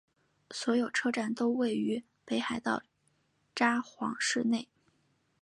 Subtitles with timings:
[0.49, 2.81] 所有车站都位于北海道
[3.53, 4.67] 札幌市内。